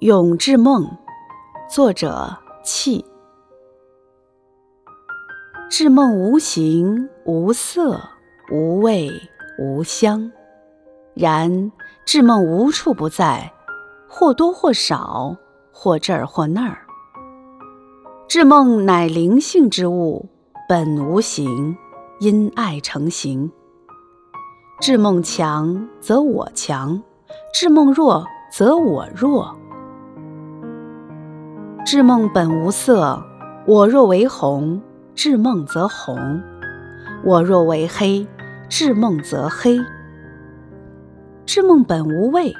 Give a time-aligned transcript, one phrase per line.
[0.00, 0.96] 永志梦，
[1.68, 2.34] 作者
[2.64, 3.04] 气。
[5.68, 8.00] 志梦无形无色
[8.50, 9.10] 无味
[9.58, 10.32] 无香，
[11.12, 11.70] 然
[12.06, 13.52] 志梦无处不在，
[14.08, 15.36] 或多或少，
[15.70, 16.78] 或这儿或那儿。
[18.26, 20.30] 志梦乃灵性之物，
[20.66, 21.76] 本无形，
[22.20, 23.52] 因爱成形。
[24.80, 27.02] 志梦强则我强，
[27.52, 29.54] 志梦弱则我弱。
[31.84, 33.22] 志梦本无色，
[33.66, 34.80] 我若为红。
[35.12, 36.40] 至梦则红，
[37.24, 38.26] 我若为黑；
[38.70, 39.78] 至梦则黑。
[41.44, 42.54] 至梦本无味，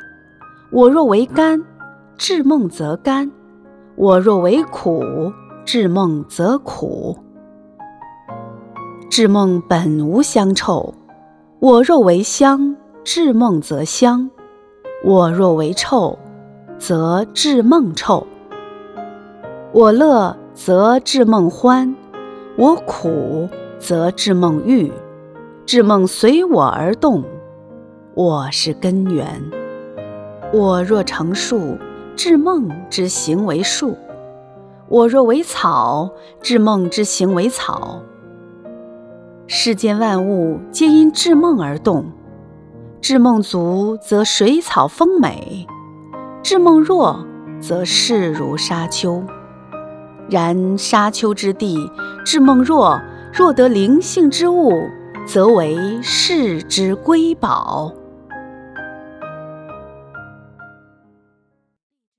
[0.71, 1.63] 我若为甘；
[2.19, 3.31] 至梦则甘，
[3.97, 5.33] 我若为苦；
[5.65, 7.17] 至梦则苦。
[9.09, 10.93] 至梦本无香臭，
[11.61, 14.31] 我若为香；至梦则香，
[15.03, 16.19] 我若为臭，
[16.79, 18.27] 则至梦臭。
[19.73, 21.95] 我乐则至梦欢。
[22.57, 24.93] 我苦则志梦郁，
[25.65, 27.23] 志梦随我而动，
[28.15, 29.41] 我是根源。
[30.53, 31.79] 我若成树，
[32.17, 33.95] 志梦之行为树；
[34.89, 36.11] 我若为草，
[36.43, 38.03] 志梦之行为草。
[39.47, 42.07] 世间万物皆因志梦而动，
[43.01, 45.65] 志梦足则水草丰美，
[46.43, 47.25] 志梦弱
[47.61, 49.23] 则势如沙丘。
[50.31, 51.77] 然沙丘之地，
[52.25, 53.01] 至梦若，
[53.33, 54.73] 若得灵性之物，
[55.27, 57.93] 则为世之瑰宝。